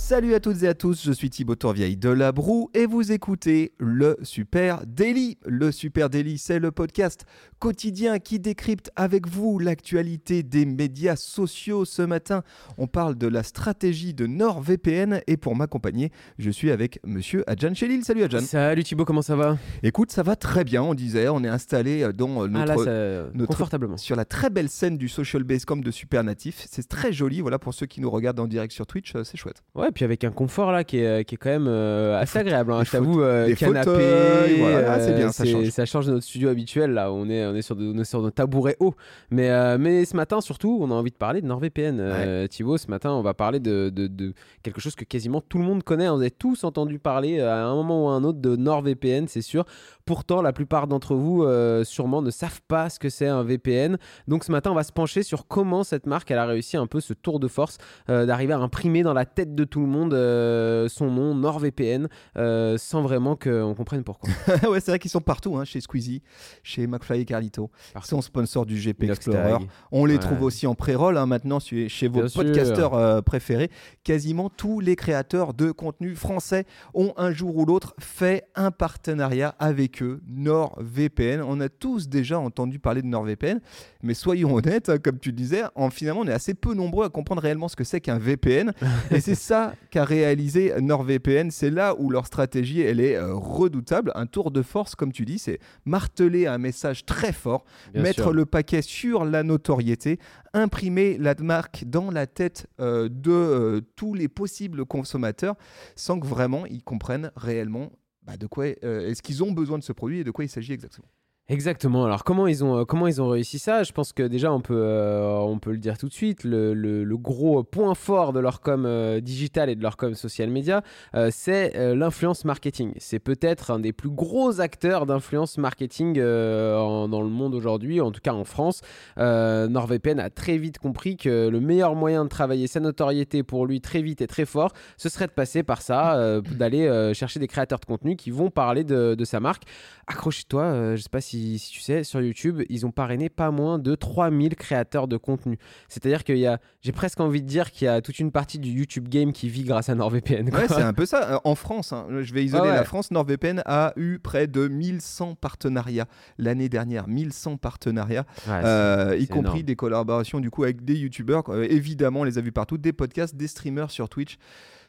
[0.00, 3.12] Salut à toutes et à tous, je suis Thibaut Tourvieille de La Broue et vous
[3.12, 5.38] écoutez le Super Daily.
[5.46, 7.26] Le Super Daily, c'est le podcast
[7.60, 11.84] quotidien qui décrypte avec vous l'actualité des médias sociaux.
[11.84, 12.42] Ce matin,
[12.76, 17.74] on parle de la stratégie de NordVPN et pour m'accompagner, je suis avec monsieur Adjan
[17.74, 18.02] Chelil.
[18.04, 18.40] Salut Adjan.
[18.40, 19.58] Salut Thibaut, comment ça va?
[19.84, 22.76] Écoute, ça va très bien, on disait, on est installé dans Ah notre, là,
[23.24, 23.96] ça- notre- confortablement.
[23.96, 26.66] sur la très belle scène du Social Basecamp de Supernatif.
[26.68, 29.36] C'est très joli, voilà, pour ceux qui nous regardent en direct sur Twitch, euh, c'est
[29.36, 29.62] chouette.
[29.76, 32.72] Ouais, puis avec un confort là qui est, qui est quand même euh, assez agréable.
[32.72, 32.82] Hein.
[32.84, 34.92] Je t'avoue, euh, canapé, voilà.
[34.92, 35.68] Ah, c'est euh, bien, ça change.
[35.70, 37.12] Ça change de notre studio habituel là.
[37.12, 38.94] On est, on est sur, de, on est sur nos tabourets hauts.
[39.30, 41.98] Mais, euh, mais ce matin, surtout, on a envie de parler de NordVPN.
[42.00, 44.32] Euh, Thibaut, ce matin, on va parler de, de, de
[44.62, 46.08] quelque chose que quasiment tout le monde connaît.
[46.08, 49.26] On a tous entendu parler euh, à un moment ou à un autre de NordVPN,
[49.28, 49.64] c'est sûr.
[50.06, 53.96] Pourtant, la plupart d'entre vous, euh, sûrement, ne savent pas ce que c'est un VPN.
[54.26, 56.86] Donc ce matin, on va se pencher sur comment cette marque elle a réussi un
[56.86, 59.88] peu ce tour de force euh, d'arriver à imprimer dans la tête de tout le
[59.88, 64.30] monde euh, son nom NordVPN euh, sans vraiment qu'on comprenne pourquoi.
[64.68, 66.22] ouais, c'est vrai qu'ils sont partout, hein, chez Squeezie,
[66.62, 67.70] chez McFly et Carlito.
[67.96, 69.04] Ils sont sponsors du GP.
[69.04, 69.56] Explorer.
[69.92, 70.18] On les Ouais.
[70.20, 73.70] trouve aussi en pré-roll hein, maintenant chez vos Bien podcasteurs euh, préférés.
[74.04, 76.64] Quasiment tous les créateurs de contenu français
[76.94, 81.42] ont un jour ou l'autre fait un partenariat avec eux, NordVPN.
[81.42, 83.60] On a tous déjà entendu parler de NordVPN,
[84.02, 87.06] mais soyons honnêtes, hein, comme tu le disais, en, finalement on est assez peu nombreux
[87.06, 88.72] à comprendre réellement ce que c'est qu'un VPN.
[89.10, 89.59] et c'est ça
[89.90, 91.50] qu'a réalisé NordVPN.
[91.50, 94.12] C'est là où leur stratégie elle est euh, redoutable.
[94.14, 98.22] Un tour de force, comme tu dis, c'est marteler un message très fort Bien mettre
[98.22, 98.32] sûr.
[98.32, 100.18] le paquet sur la notoriété,
[100.52, 105.56] imprimer la marque dans la tête euh, de euh, tous les possibles consommateurs
[105.96, 107.90] sans que vraiment ils comprennent réellement
[108.22, 110.48] bah, de quoi euh, est-ce qu'ils ont besoin de ce produit et de quoi il
[110.48, 111.08] s'agit exactement.
[111.52, 112.04] Exactement.
[112.04, 113.82] Alors comment ils ont euh, comment ils ont réussi ça?
[113.82, 116.44] Je pense que déjà on peut euh, on peut le dire tout de suite.
[116.44, 120.48] Le, le- gros point fort de leur com euh, digital et de leur com social
[120.48, 120.82] media,
[121.30, 122.92] c'est l'influence marketing.
[122.98, 128.20] C'est peut-être un des plus gros acteurs d'influence marketing dans le monde aujourd'hui, en tout
[128.22, 128.80] cas en France.
[129.18, 133.80] NordVPN a très vite compris que le meilleur moyen de travailler sa notoriété pour lui
[133.80, 137.80] très vite et très fort, ce serait de passer par ça, d'aller chercher des créateurs
[137.80, 139.64] de contenu qui vont parler de, de sa marque.
[140.06, 143.78] Accroche-toi, je sais pas si, si tu sais, sur YouTube, ils ont parrainé pas moins
[143.78, 145.58] de 3000 créateurs de contenu.
[145.88, 148.58] C'est-à-dire qu'il y a, j'ai presque envie de dire qu'il y a toute une partie
[148.58, 150.50] du YouTube game qui vit grâce à NordVPN.
[150.50, 150.60] quoi.
[150.60, 151.34] Ouais, c'est un peu ça.
[151.34, 152.76] Euh, En France, hein, je vais isoler Ah ouais.
[152.76, 156.06] la France, NordVPN a eu près de 1100 partenariats
[156.38, 157.08] l'année dernière.
[157.08, 158.26] 1100 partenariats.
[158.46, 159.62] Ouais, Euh, y compris énorme.
[159.62, 161.44] des collaborations du coup avec des youtubeurs.
[161.50, 164.36] Euh, évidemment, on les a vus partout, des podcasts, des streamers sur Twitch.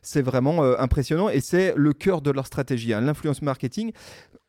[0.04, 3.92] C'est vraiment euh, impressionnant et c'est le cœur de leur stratégie, hein, l'influence marketing.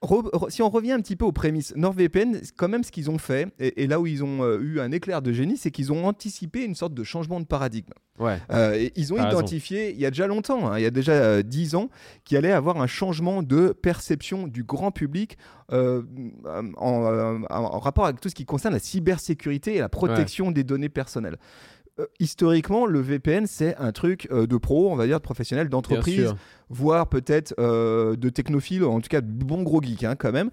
[0.02, 3.10] Re- re- si on revient un petit peu aux prémices, NordVPN, quand même ce qu'ils
[3.10, 5.70] ont fait, et, et là où ils ont euh, eu un éclair de génie, c'est
[5.70, 7.92] qu'ils ont anticipé une sorte de changement de paradigme.
[8.18, 8.38] Ouais.
[8.50, 9.28] Euh, et ils ont raison.
[9.28, 11.88] identifié, il y a déjà longtemps, hein, il y a déjà euh, 10 ans,
[12.24, 15.36] qu'il allait avoir un changement de perception du grand public
[15.70, 20.88] en, en rapport avec tout ce qui concerne la cybersécurité et la protection des données
[20.88, 21.36] personnelles.
[21.98, 25.69] Euh, historiquement, le VPN, c'est un truc euh, de pro, on va dire, de professionnel,
[25.69, 26.34] d'entreprise,
[26.70, 30.50] voire peut-être euh, de technophiles, en tout cas de bons gros geeks hein, quand même,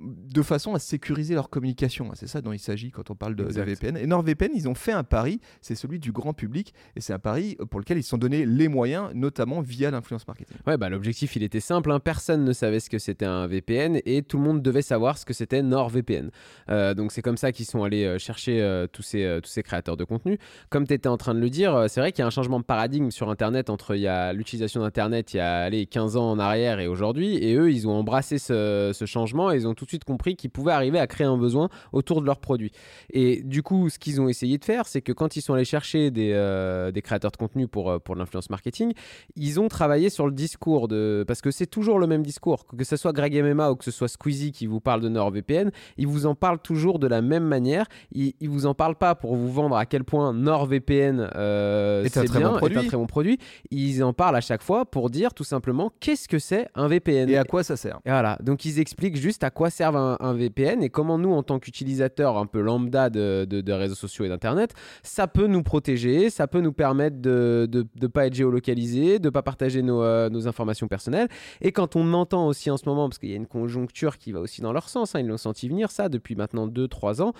[0.00, 2.10] de façon à sécuriser leur communication.
[2.14, 3.60] C'est ça dont il s'agit quand on parle de, de.
[3.60, 3.96] VPN.
[3.96, 7.18] Et NordVPN, ils ont fait un pari, c'est celui du grand public, et c'est un
[7.18, 10.56] pari pour lequel ils se sont donné les moyens, notamment via l'influence marketing.
[10.66, 12.00] Ouais, bah, l'objectif il était simple, hein.
[12.00, 15.24] personne ne savait ce que c'était un VPN et tout le monde devait savoir ce
[15.24, 16.30] que c'était NordVPN.
[16.70, 19.50] Euh, donc c'est comme ça qu'ils sont allés euh, chercher euh, tous, ces, euh, tous
[19.50, 20.38] ces créateurs de contenu.
[20.68, 22.60] Comme tu étais en train de le dire, c'est vrai qu'il y a un changement
[22.60, 26.16] de paradigme sur Internet entre il y a l'utilisation d'Internet il y a allez, 15
[26.16, 27.36] ans en arrière et aujourd'hui.
[27.36, 30.36] Et eux, ils ont embrassé ce, ce changement et ils ont tout de suite compris
[30.36, 32.72] qu'ils pouvaient arriver à créer un besoin autour de leurs produits.
[33.12, 35.64] Et du coup, ce qu'ils ont essayé de faire, c'est que quand ils sont allés
[35.64, 38.92] chercher des, euh, des créateurs de contenu pour, euh, pour l'influence marketing,
[39.36, 42.66] ils ont travaillé sur le discours de parce que c'est toujours le même discours.
[42.66, 45.70] Que ce soit Greg MMA ou que ce soit Squeezie qui vous parle de NordVPN
[45.96, 47.86] ils vous en parlent toujours de la même manière.
[48.12, 52.16] Ils, ils vous en parlent pas pour vous vendre à quel point NordVPN euh, Est
[52.16, 53.38] un c'est très bien bon est un très bon produit.
[53.70, 57.28] Ils en parlent à chaque fois pour dire tout simplement qu'est-ce que c'est un VPN?
[57.28, 57.98] Et à quoi ça sert?
[58.04, 61.42] Et voilà, donc ils expliquent juste à quoi servent un, VPN et comment nous, en
[61.42, 66.28] tant qu'utilisateurs un peu lambda de, de- réseaux sociaux et d'Internet, ça peut nous protéger,
[66.28, 70.28] ça peut nous permettre de ne pas être géolocalisé, de ne pas partager nos, euh,
[70.28, 71.28] nos informations personnelles.
[71.62, 74.32] Et quand on entend aussi en ce moment, parce qu'il y a une conjoncture qui
[74.32, 77.32] va aussi dans leur sens, hein, ils l'ont senti venir ça depuis maintenant 2-3 ans,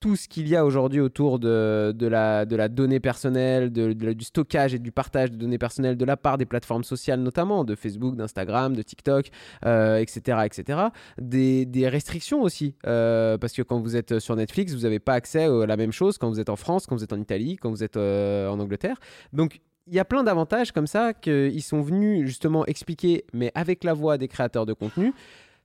[0.00, 3.92] tout ce qu'il y a aujourd'hui autour de, de, la, de la donnée personnelle, de,
[3.92, 7.64] du stockage et du partage de données personnelles de la part des plateformes sociales notamment,
[7.64, 9.30] de Facebook, d'Instagram, de TikTok,
[9.64, 10.38] euh, etc.
[10.44, 10.78] etc.
[11.20, 15.14] Des, des restrictions aussi, euh, parce que quand vous êtes sur Netflix, vous n'avez pas
[15.14, 17.56] accès à la même chose quand vous êtes en France, quand vous êtes en Italie,
[17.56, 18.98] quand vous êtes euh, en Angleterre.
[19.32, 23.84] Donc il y a plein d'avantages comme ça qu'ils sont venus justement expliquer, mais avec
[23.84, 25.14] la voix des créateurs de contenu,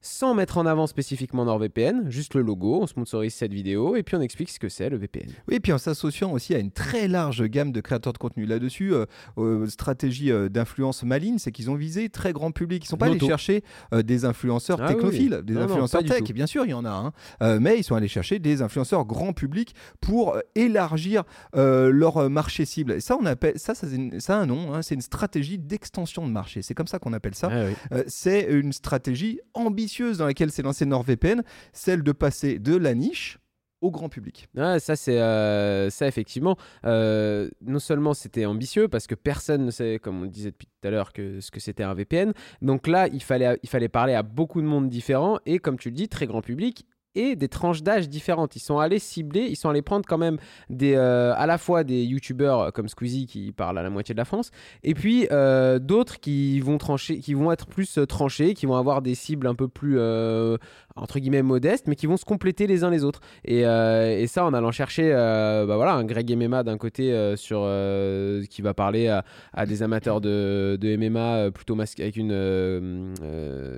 [0.05, 4.17] sans mettre en avant spécifiquement NordVPN, juste le logo, on sponsorise cette vidéo et puis
[4.17, 5.29] on explique ce que c'est le VPN.
[5.47, 8.45] Oui, et puis en s'associant aussi à une très large gamme de créateurs de contenu.
[8.45, 9.05] Là-dessus, euh,
[9.37, 12.83] euh, stratégie euh, d'influence maligne, c'est qu'ils ont visé très grand public.
[12.83, 13.63] Ils ne sont pas allés chercher
[14.03, 15.45] des influenceurs Ah technophiles, oui.
[15.45, 17.59] des Non, non, influenceurs du tech, bien sûr, il y en a, hein.
[17.61, 21.23] Mais ils sont allés chercher des influenceurs grand public pour élargir
[21.53, 22.91] leur marché cible.
[22.91, 25.01] Et ça, on appelle ça, ça, c'est une- ça a un nom, hein, c'est une
[25.01, 26.61] stratégie d'extension de marché.
[26.61, 27.47] C'est comme ça qu'on appelle ça.
[27.49, 28.01] Ah oui.
[28.07, 33.39] C'est une stratégie ambitieuse dans laquelle s'est lancé NordVPN, celle de passer de la niche
[33.81, 34.47] au grand public.
[34.55, 36.57] Ouais, ça, c'est euh, ça effectivement.
[36.85, 40.67] euh, non seulement c'était ambitieux parce que personne ne sait, comme on le disait depuis
[40.67, 42.31] tout à l'heure, que ce que c'était un VPN.
[42.61, 45.89] Donc là, il fallait, il fallait parler à beaucoup de monde différents et, comme tu
[45.89, 48.55] le dis, très grand public et des tranches d'âge différentes.
[48.55, 50.37] Ils sont allés cibler, ils sont allés prendre quand même
[50.69, 54.17] des, euh, à la fois des youtubeurs comme Squeezie qui parle à la moitié de
[54.17, 54.51] la France,
[54.83, 58.75] et puis euh, d'autres qui vont trancher, qui vont être plus euh, tranchés, qui vont
[58.75, 60.57] avoir des cibles un peu plus euh,
[60.95, 63.21] entre guillemets modestes, mais qui vont se compléter les uns les autres.
[63.45, 67.11] Et, euh, et ça, en allant chercher, euh, bah voilà, un Greg MMA d'un côté
[67.11, 69.23] euh, sur euh, qui va parler à,
[69.53, 72.31] à des amateurs de, de MMA plutôt avec une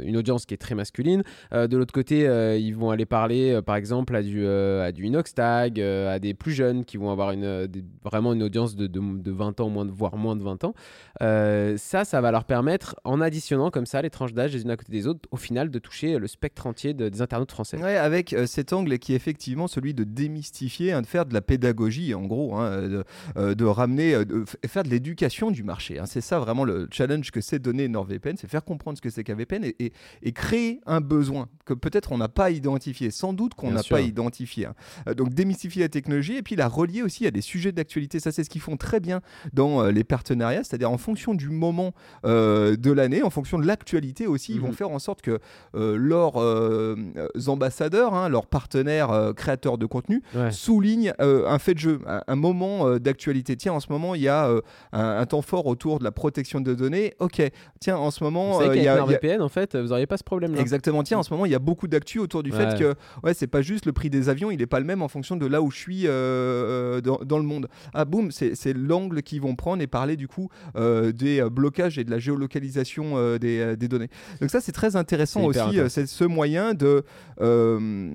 [0.04, 1.24] une audience qui est très masculine.
[1.52, 2.22] De l'autre côté,
[2.60, 6.52] ils vont aller parler, par exemple, à du à du Inoxtag, euh, à des plus
[6.52, 7.68] jeunes qui vont avoir une
[8.04, 10.74] vraiment une audience de, de, de 20 ans, moins de, voire moins de 20 ans.
[11.20, 14.78] Ça, ça va leur permettre, en additionnant comme ça les tranches d'âge les unes à
[14.78, 17.78] côté des autres, au final, de toucher le spectre entier de- des internautes français.
[17.82, 21.34] Ouais, avec euh, cet angle qui est effectivement celui de démystifier, hein, de faire de
[21.34, 23.04] la pédagogie, en gros, hein, de,
[23.38, 26.00] euh, de ramener, euh, de faire de l'éducation du marché.
[26.00, 26.06] hein.
[26.06, 29.24] C'est ça vraiment le challenge que c'est donner NordVPN, c'est faire comprendre ce que c'est
[29.24, 29.94] qu'un VPN et, et-
[30.24, 34.02] et créer un besoin que peut-être on n'a pas identifié, sans doute qu'on n'a pas
[34.02, 34.68] identifié.
[35.08, 38.20] Euh, donc démystifier la technologie et puis la relier aussi à des sujets d'actualité.
[38.20, 39.22] Ça, c'est ce qu'ils font très bien
[39.54, 41.94] dans euh, les partenariats, c'est-à-dire en fonction du moment
[42.26, 44.74] euh, de l'année, en fonction de l'actualité aussi, ils vont Mhm.
[44.74, 45.40] faire en sorte que
[45.76, 46.95] euh, euh, euh,
[47.48, 50.52] ambassadeurs, hein, leurs partenaires euh, créateurs de contenu, Ouais.
[50.52, 53.56] soulignent euh, un fait de jeu, un, un moment euh, d'actualité.
[53.56, 54.62] Tiens, en ce moment, il y a euh,
[54.92, 57.14] un, un temps fort autour de la protection de données.
[57.20, 57.42] Ok,
[57.80, 60.18] tiens, en ce moment, euh, il y a- a- NordVPN, en fait, vous n'auriez pas
[60.18, 60.60] ce problème-là.
[60.62, 61.04] Exactement.
[61.04, 62.94] Tiens, en ce moment, il y a beaucoup d'actu autour du fait que
[63.24, 65.36] ouais, c'est pas juste le prix des avions, il est pas le même en fonction
[65.36, 67.68] de là où je suis euh, euh, dans, dans le monde.
[67.94, 71.98] Ah boum, c'est l'angle qu'ils vont prendre et parler du coup euh, des euh, blocages
[71.98, 74.10] et de la géolocalisation euh, des, euh, des données.
[74.42, 75.80] Donc ça, c'est très intéressant aussi.
[75.80, 75.90] euh.
[75.90, 76.85] C'est ce moyen de
[77.42, 78.12] euh,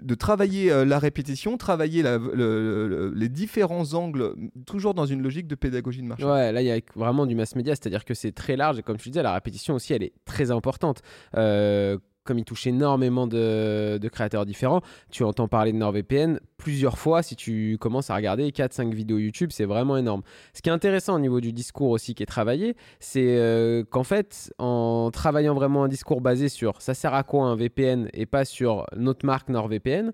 [0.00, 4.34] de travailler euh, la répétition, travailler les différents angles,
[4.66, 6.24] toujours dans une logique de pédagogie de marché.
[6.24, 8.78] Ouais, là, il y a vraiment du mass média, c'est-à-dire que c'est très large.
[8.78, 11.02] Et comme tu disais, la répétition aussi, elle est très importante.
[11.36, 17.22] Euh, comme il touche énormément de, créateurs différents, tu entends parler de NordVPN plusieurs fois
[17.22, 20.22] si tu commences à regarder 4-5 vidéos YouTube, c'est vraiment énorme.
[20.52, 24.04] Ce qui est intéressant au niveau du discours aussi qui est travaillé, c'est euh, qu'en
[24.04, 28.26] fait, en travaillant vraiment un discours basé sur ça sert à quoi un VPN et
[28.26, 30.12] pas sur notre marque NordVPN,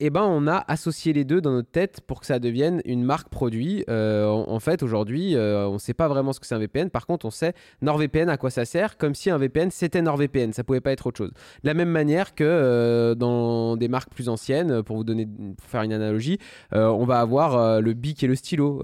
[0.00, 3.04] eh ben, on a associé les deux dans notre tête pour que ça devienne une
[3.04, 3.84] marque produit.
[3.88, 6.58] Euh, en, en fait, aujourd'hui, euh, on ne sait pas vraiment ce que c'est un
[6.58, 6.90] VPN.
[6.90, 7.52] Par contre, on sait
[7.82, 10.52] NordVPN à quoi ça sert, comme si un VPN c'était NordVPN.
[10.52, 11.30] Ça pouvait pas être autre chose.
[11.30, 15.66] De la même manière que euh, dans des marques plus anciennes, pour vous donner, pour
[15.68, 16.38] faire une analogie,
[16.72, 18.82] on va avoir le bic et le stylo.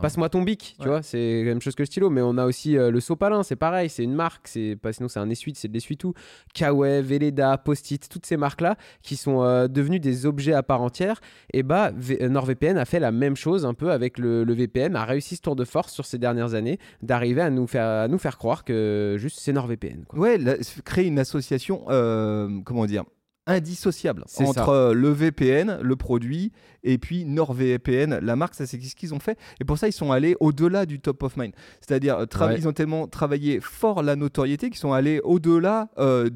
[0.00, 2.46] Passe-moi- ton bic, tu vois, c'est la même chose que le stylo, mais on a
[2.46, 5.68] aussi le sopalin, c'est pareil, c'est une marque, c'est pas sinon c'est un essuie, c'est
[5.68, 6.14] de l'essuie-tout.
[6.54, 11.20] Kawaii, Veleda, Post-it, toutes ces marques-là qui sont devenues des objets à part entière,
[11.52, 14.94] et bah V- euh, NordVPN a fait la même chose un peu avec le, VPN,
[14.96, 18.18] a réussi ce tour de force sur ces dernières années d'arriver à nous faire nous
[18.18, 20.04] faire croire que juste c'est NordVPN.
[20.14, 20.38] Ouais,
[20.84, 23.04] créer une association, euh, comment dire,
[23.46, 24.68] indissociable entre ça.
[24.68, 28.54] euh, le VPN, le produit, et puis NordVPN, la marque.
[28.54, 29.38] Ça, c'est ce qu'ils ont fait.
[29.60, 31.52] Et pour ça, ils sont allés au-delà du top of mind.
[31.80, 32.56] C'est-à-dire, euh, Ouais.
[32.58, 36.28] ils ont tellement travaillé fort la notoriété qu'ils sont allés au-delà euh,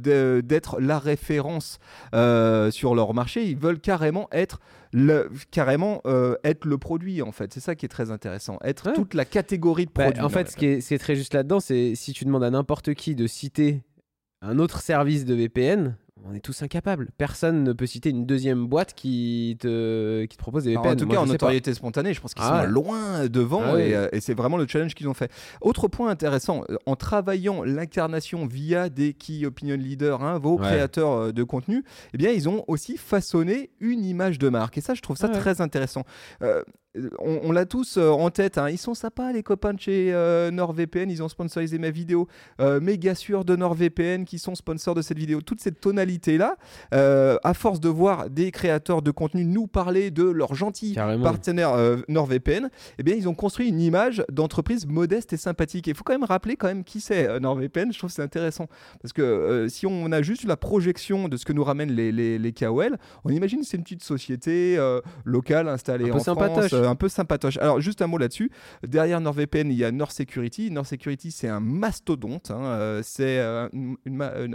[0.42, 1.78] d'être la référence
[2.14, 3.44] euh, sur leur marché.
[3.48, 4.60] Ils veulent carrément être
[4.92, 7.52] le, carrément euh, être le produit en fait.
[7.52, 8.58] C'est ça qui est très intéressant.
[8.64, 8.92] Être Ouais.
[8.94, 10.22] toute la catégorie de Bah, produits.
[10.22, 12.44] en fait, ce qui est, ce qui est très juste là-dedans, c'est si tu demandes
[12.44, 13.82] à n'importe qui de citer
[14.42, 15.96] un autre service de VPN,
[16.28, 17.10] on est tous incapables.
[17.18, 20.94] Personne ne peut citer une deuxième boîte qui te, qui te propose des Alors, VPN.
[20.94, 21.32] en tout Moi, cas, en pas.
[21.32, 22.62] notoriété spontanée, je pense qu'ils Ah.
[22.64, 25.30] sont loin devant Ah et, euh, et c'est vraiment le challenge qu'ils ont fait.
[25.60, 30.66] Autre point intéressant, euh, en travaillant l'incarnation via des key opinion leaders, hein, vos Ouais.
[30.66, 31.84] créateurs euh, de contenu,
[32.14, 34.78] eh bien, ils ont aussi façonné une image de marque.
[34.78, 35.38] Et ça, je trouve ça Ouais.
[35.38, 36.04] très intéressant.
[36.42, 36.62] Euh,
[37.20, 38.58] on, on l'a tous euh, en tête.
[38.58, 38.68] hein.
[38.68, 41.08] Ils sont sympas, les copains de chez euh, NordVPN.
[41.10, 42.26] Ils ont sponsorisé ma vidéo.
[42.60, 45.40] Euh, méga sûr de NordVPN qui sont sponsors de cette vidéo.
[45.40, 46.56] Toute cette tonalité-là,
[46.94, 50.32] euh, à force de voir des créateurs de contenu nous parler de
[50.94, 51.22] Carrément.
[51.22, 55.86] partenaires euh, NordVPN, eh bien, ils ont construit une image d'entreprise modeste et sympathique.
[55.86, 57.92] Il faut quand même rappeler quand même qui c'est NordVPN.
[57.92, 58.66] Je trouve c'est intéressant
[59.00, 62.38] parce que si on a juste la projection de ce que nous ramènent les, les,
[62.38, 64.76] les KOL, on imagine que c'est une petite société
[65.24, 66.52] locale installée Un peu en.
[66.68, 67.56] France, euh, un peu sympatoche.
[67.58, 68.50] Alors juste un mot là-dessus.
[68.86, 70.70] Derrière NordVPN, il y a Nord Security.
[70.70, 72.50] Nord Security, c'est un mastodonte.
[72.50, 72.62] hein.
[72.64, 73.68] Euh, c'est euh,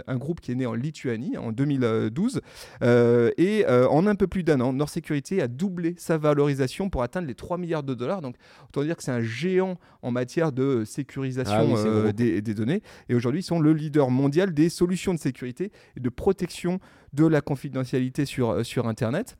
[0.06, 2.40] un- groupe qui est né en Lituanie en 2012.
[2.82, 7.02] Euh, et en un peu plus d'un an, Nord Security a doublé sa valorisation pour
[7.02, 8.20] atteindre les 3 milliards de dollars.
[8.22, 8.36] Donc,
[8.68, 12.82] autant dire que c'est un géant en matière de sécurisation Ah oui, des, des données.
[13.08, 16.78] Et aujourd'hui, ils sont le leader mondial des solutions de sécurité et de protection
[17.12, 19.36] de la confidentialité sur, sur Internet.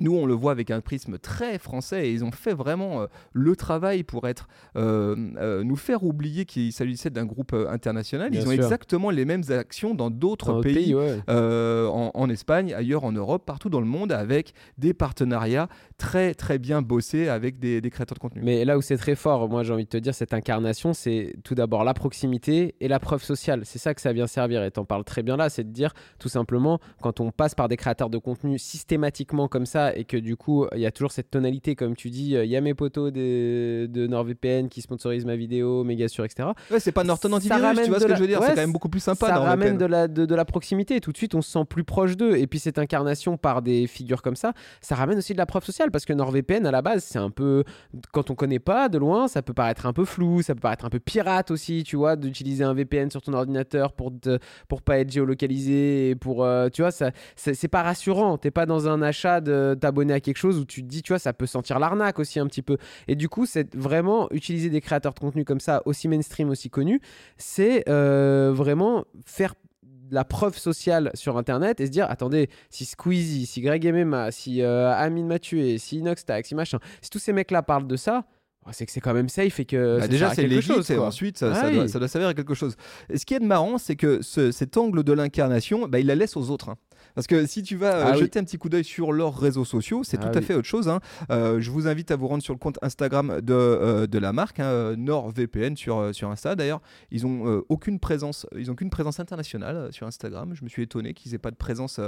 [0.00, 3.06] Nous, on le voit avec un prisme très français et ils ont fait vraiment euh,
[3.32, 8.30] le travail pour être, euh, euh, nous faire oublier qu'il s'agissait d'un groupe international.
[8.30, 8.62] Bien ils ont sûr.
[8.62, 11.20] exactement les mêmes actions dans d'autres pays, ouais.
[11.28, 16.58] en, en Espagne, ailleurs en Europe, partout dans le monde, avec des partenariats très très
[16.58, 18.42] bien bossés avec des, des créateurs de contenu.
[18.42, 21.34] Mais là où c'est très fort, moi j'ai envie de te dire, cette incarnation, c'est
[21.44, 23.62] tout d'abord la proximité et la preuve sociale.
[23.64, 24.62] C'est ça que ça vient servir.
[24.64, 27.68] Et t'en parles très bien là, c'est de dire tout simplement, quand on passe par
[27.68, 31.12] des créateurs de contenu systématiquement comme ça, et que du coup, il y a toujours
[31.12, 35.26] cette tonalité, comme tu dis, il y a mes potos de, de NordVPN qui sponsorisent
[35.26, 36.48] ma vidéo, méga sûr, etc.
[36.70, 38.54] Ouais, c'est pas Norton Antivirus, tu vois ce que la- je veux dire ouais, C'est
[38.54, 39.26] quand même beaucoup plus sympa.
[39.28, 41.00] ça ramène de la, de, de la proximité.
[41.00, 42.36] Tout de suite, on se sent plus proche d'eux.
[42.36, 45.64] Et puis, cette incarnation par des figures comme ça, ça ramène aussi de la preuve
[45.64, 45.90] sociale.
[45.90, 47.64] Parce que NordVPN, à la base, c'est un peu.
[48.12, 50.84] Quand on connaît pas de loin, ça peut paraître un peu flou, ça peut paraître
[50.84, 54.38] un peu pirate aussi, tu vois, d'utiliser un VPN sur ton ordinateur pour, te,
[54.68, 56.10] pour pas être géolocalisé.
[56.10, 58.38] Et pour, euh, tu vois, ça, c'est c'est pas rassurant.
[58.38, 61.12] T'es pas dans un achat de t'abonner à quelque chose où tu te dis, tu
[61.12, 62.76] vois, ça peut sentir l'arnaque aussi un petit peu.
[63.08, 66.70] Et du coup, c'est vraiment utiliser des créateurs de contenu comme ça, aussi mainstream, aussi
[66.70, 67.00] connus,
[67.36, 72.84] c'est euh, vraiment faire de la preuve sociale sur Internet et se dire attendez, si
[72.84, 77.32] Squeezie, si Greg MMA, si euh, Amine Mathieu, si Inoxtag, si machin, si tous ces
[77.32, 78.24] mecs-là parlent de ça,
[78.66, 80.68] oh, c'est que c'est quand même safe et que Bah, ça déjà, c'est quelque légit,
[80.68, 81.74] chose, et ensuite, ça, Ah ça oui.
[81.76, 82.76] doit, ça doit s'avérer quelque chose.
[83.08, 86.06] Et ce qui est de marrant, c'est que ce- cet angle de l'incarnation, bah, il
[86.06, 86.68] la laisse aux autres.
[86.68, 86.76] hein.
[87.14, 88.18] Parce que si tu vas euh, Ah oui.
[88.20, 90.44] jeter un petit coup d'œil sur leurs réseaux sociaux, c'est Ah tout à oui.
[90.46, 90.88] fait autre chose.
[90.88, 91.00] hein.
[91.30, 94.32] Euh, je vous invite à vous rendre sur le compte Instagram de, euh, de la
[94.32, 96.56] marque, hein, NordVPN sur, sur Insta.
[96.56, 100.52] D'ailleurs, ils ont euh, aucune présence, ils ont qu'une présence internationale sur Instagram.
[100.54, 102.00] Je me suis étonné qu'ils aient pas de présence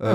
[0.00, 0.14] Ah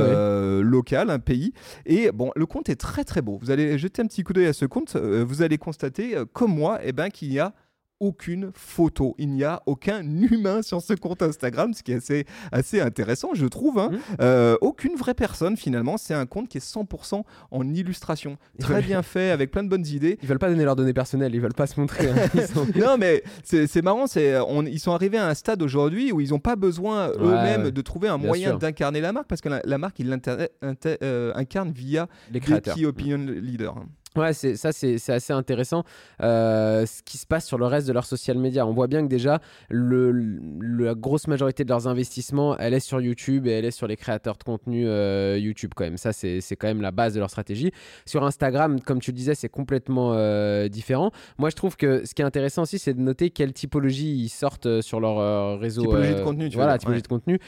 [0.62, 1.54] locale, un pays.
[1.86, 3.38] Et bon, le compte est très très beau.
[3.42, 6.80] Vous allez jeter un petit coup d'œil à ce compte, vous allez constater, comme moi,
[6.84, 7.54] eh ben, qu'il y a
[8.00, 9.16] aucune photo.
[9.18, 13.30] Il n'y a aucun humain sur ce compte Instagram, ce qui est assez, assez intéressant,
[13.34, 13.80] je trouve.
[13.80, 13.90] hein.
[13.92, 14.00] Mhm.
[14.22, 15.98] Euh, aucune vraie personne, finalement.
[15.98, 18.38] C'est un compte qui est 100% en illustration.
[18.60, 20.18] Très bien fait, avec plein de bonnes idées.
[20.22, 22.10] Ils veulent pas donner leurs données personnelles, ils veulent pas se montrer.
[22.10, 22.16] hein.
[22.54, 24.06] Sont- non, mais c'est marrant,
[24.48, 27.72] on- ils sont arrivés à un stade aujourd'hui où ils n'ont pas besoin eux-mêmes ouais.
[27.72, 31.72] de trouver un Bien moyen d'incarner la marque parce que la, la marque, ils l'incarnent
[31.72, 32.76] via les créateurs.
[32.76, 33.76] key opinion leaders.
[34.16, 35.84] Ouais, c'est ça, c'est assez intéressant
[36.22, 38.66] euh, ce qui se passe sur le reste de leur social media.
[38.66, 39.40] On voit bien que déjà,
[39.70, 43.72] le, le- la grosse majorité de leurs investissements, elle est sur YouTube et elle est
[43.72, 45.98] sur les créateurs de contenu euh, YouTube quand même.
[45.98, 47.72] Ça, c'est quand même la base de leur stratégie.
[48.08, 51.12] Sur Instagram, comme tu le disais, c'est complètement euh, différent.
[51.38, 54.30] Moi, je trouve que ce qui est intéressant aussi, c'est de noter quelle typologie ils
[54.30, 55.84] sortent sur leur réseau.
[55.84, 57.02] Typologie de contenu, tu veux Voilà, dire, typologie ouais.
[57.04, 57.40] de contenu.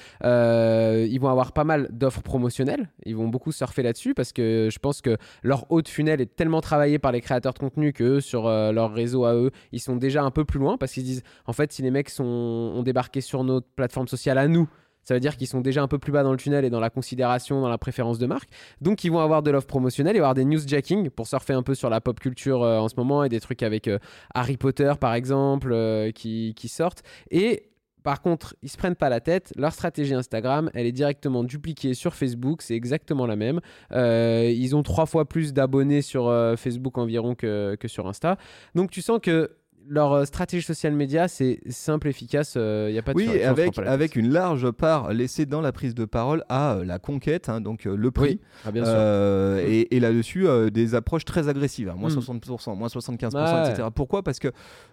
[1.11, 2.89] Ils vont avoir pas mal d'offres promotionnelles.
[3.05, 6.35] Ils vont beaucoup surfer là-dessus parce que je pense que leur haut de funnel est
[6.35, 9.51] tellement travaillé par les créateurs de contenu que eux, sur euh, leur réseau à eux,
[9.71, 11.91] ils sont déjà un peu plus loin parce qu'ils se disent en fait, si les
[11.91, 14.67] mecs sont, ont débarqué sur notre plateforme sociale à nous,
[15.03, 16.79] ça veut dire qu'ils sont déjà un peu plus bas dans le tunnel et dans
[16.79, 18.49] la considération, dans la préférence de marque.
[18.81, 21.73] Donc, ils vont avoir de l'offre promotionnelle, vont avoir des newsjacking pour surfer un peu
[21.73, 23.97] sur la pop culture euh, en ce moment et des trucs avec euh,
[24.35, 25.75] Harry Potter, par exemple,
[26.13, 27.01] qui sortent.
[27.31, 27.70] Et
[28.03, 29.53] par contre, ils se prennent pas la tête.
[29.55, 32.61] Leur stratégie Instagram, elle est directement dupliquée sur Facebook.
[32.61, 33.61] C'est exactement la même.
[33.91, 38.37] Euh, ils ont trois fois plus d'abonnés sur euh, Facebook environ que sur Insta.
[38.75, 39.49] Donc tu sens que
[39.87, 42.55] leur euh, stratégie social média, c'est simple, efficace.
[42.55, 43.27] Il y a pas de Oui,
[43.73, 47.49] sur- avec, une large part laissée dans la prise de parole à euh, la conquête,
[47.49, 48.29] hein, donc euh, le prix.
[48.29, 48.93] Oui, ah, bien sûr.
[48.95, 52.19] Euh, et, et là-dessus, euh, des approches très agressives, hein, moins Mm.
[52.19, 53.69] 60%, moins 75%, Ouais.
[53.71, 53.87] etc.
[53.93, 54.23] Pourquoi?
[54.23, 54.49] Parce que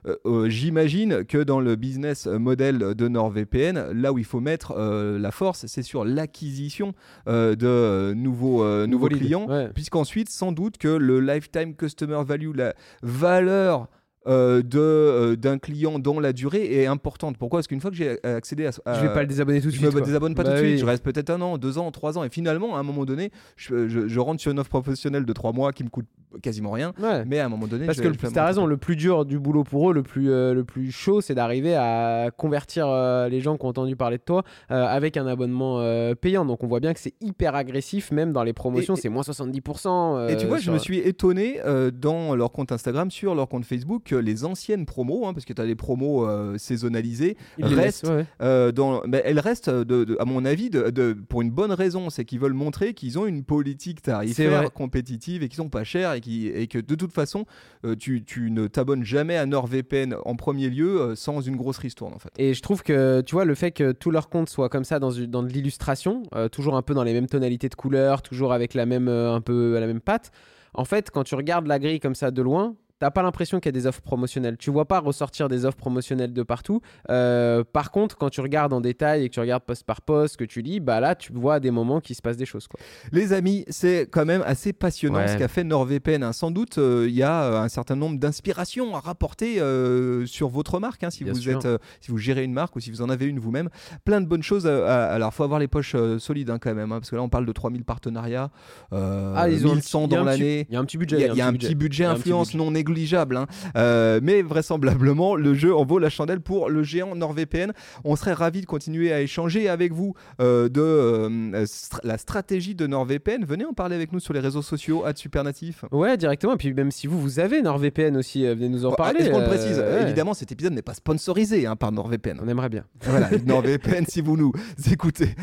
[0.07, 4.73] euh, euh, j'imagine que dans le business model de NordVPN, là où il faut mettre
[4.77, 6.93] euh, la force, c'est sur l'acquisition
[7.29, 9.69] euh, de euh, nouveaux, euh, nouveaux clients, Ouais.
[9.75, 13.89] puisqu'ensuite, sans doute que le lifetime customer value, la valeur
[14.29, 17.37] euh, de, euh, d'un client dont la durée est importante.
[17.39, 17.59] Pourquoi?
[17.59, 19.73] Parce qu'une fois que j'ai accédé à, à- Je vais pas le désabonner tout de
[19.73, 19.87] je suite.
[19.87, 20.01] me quoi.
[20.03, 22.25] désabonne pas Bah tout de suite, je reste peut-être un an, deux ans, trois ans,
[22.25, 25.33] et finalement, à un moment donné, je, je- je rentre sur une offre professionnelle de
[25.33, 26.07] trois mois qui me coûte
[26.43, 27.25] quasiment rien, Ouais.
[27.27, 29.25] mais à un moment donné, Parce je que je t'as me raison, le plus dur
[29.25, 32.87] du boulot pour eux, le plus, euh, le plus chaud, c'est d'arriver à convertir
[33.31, 35.83] les gens qui ont entendu parler de toi avec un abonnement
[36.21, 36.45] payant.
[36.45, 40.17] Donc on voit bien que c'est hyper agressif, même dans les promotions, c'est moins 70%.
[40.19, 41.61] euh, Et tu vois, je me suis étonné
[41.95, 45.61] dans leur compte Instagram, sur leur compte Facebook, les anciennes promos, hein, parce que tu
[45.63, 48.27] as des promos euh, saisonnalisées, Ils restent laissent, ouais, ouais.
[48.43, 51.73] euh, dans, mais elles restent, de, de- à mon avis, de, de- pour une bonne
[51.73, 55.85] raison, c'est qu'ils veulent montrer qu'ils ont une politique tarifaire compétitive et qu'ils sont pas
[55.85, 57.45] chers et, qui, et que de toute façon,
[57.85, 62.15] euh, tu, tu ne t'abonnes jamais à NordVPN en premier lieu sans une grosse ristourne
[62.15, 62.31] en fait.
[62.39, 64.99] Et je trouve que, tu vois, le fait que tous leurs comptes soient comme ça
[64.99, 66.23] dans, dans de l'illustration,
[66.53, 69.79] toujours un peu dans les mêmes tonalités de couleurs, toujours avec la même, un peu
[69.79, 70.31] la même patte,
[70.75, 73.69] en fait, quand tu regardes la grille comme ça de loin, t'as pas l'impression qu'il
[73.69, 74.57] y a des offres promotionnelles.
[74.57, 76.81] Tu vois pas ressortir des offres promotionnelles de partout.
[77.11, 80.37] Euh, par contre, quand tu regardes en détail et que tu regardes poste par poste,
[80.37, 82.67] que tu lis, bah là, tu vois à des moments qu'il se passe des choses.
[82.69, 82.81] Quoi.
[83.13, 85.29] Les amis, c'est quand même assez passionnant Ouais.
[85.29, 86.23] ce qu'a fait NordVPN.
[86.23, 86.33] hein.
[86.33, 90.49] Sans doute, euh, il y a euh, un certain nombre d'inspirations à rapporter euh, sur
[90.49, 91.59] votre marque, hein, si Bien vous sûr.
[91.59, 93.69] êtes, euh, si vous gérez une marque ou si vous en avez une vous-même.
[94.05, 94.67] Plein de bonnes choses.
[94.67, 97.17] à- à- alors, faut avoir les poches euh, solides hein, quand même, hein, parce que
[97.17, 98.51] là, on parle de 3000 partenariats,
[98.93, 100.67] euh, Ah, ils ont un 1100 petit- il y a dans un petit- l'année.
[100.69, 101.21] Il y a un petit Il budget.
[101.21, 102.59] y a, il y a un petit budget petit influence budget.
[102.59, 103.47] non négligeable, hein.
[103.77, 107.73] Euh, mais vraisemblablement le jeu en vaut la chandelle pour le géant NordVPN.
[108.05, 111.67] On serait ravis de continuer à échanger avec vous euh, de euh,
[112.03, 113.45] la stratégie de NordVPN.
[113.45, 115.85] Venez en parler avec nous sur les réseaux sociaux @supernatif.
[115.93, 116.55] Ouais, directement.
[116.55, 119.21] Et puis même si vous, vous avez NordVPN aussi, venez nous en Bon, parler.
[119.21, 119.79] Est-ce qu'on le précise?
[119.79, 120.03] ouais.
[120.03, 122.41] Évidemment, cet épisode n'est pas sponsorisé hein, par NordVPN.
[122.43, 122.85] On aimerait bien.
[123.03, 124.53] voilà, NordVPN, si vous nous
[124.91, 125.35] écoutez.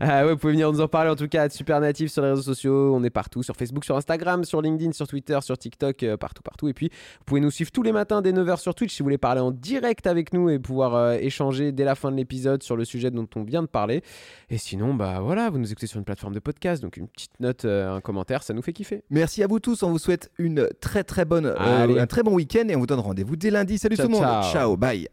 [0.00, 2.22] Ah ouais, vous pouvez venir nous en parler en tout cas à Super Natif sur
[2.22, 2.94] les réseaux sociaux.
[2.94, 6.68] On est partout sur Facebook, sur Instagram, sur LinkedIn, sur Twitter, sur TikTok, partout, partout.
[6.68, 9.06] Et puis vous pouvez nous suivre tous les matins dès 9h sur Twitch si vous
[9.06, 12.62] voulez parler en direct avec nous et pouvoir euh, échanger dès la fin de l'épisode
[12.62, 14.02] sur le sujet dont on vient de parler.
[14.50, 17.38] Et sinon, bah voilà, vous nous écoutez sur une plateforme de podcast, donc une petite
[17.40, 19.02] note, euh, un commentaire, ça nous fait kiffer.
[19.10, 19.82] Merci à vous tous.
[19.82, 22.86] On vous souhaite une très très bonne, euh, un très bon week-end et on vous
[22.86, 23.78] donne rendez-vous dès lundi.
[23.78, 24.24] Salut Ciao, tout le monde.
[24.24, 24.52] ciao.
[24.52, 25.08] ciao bye.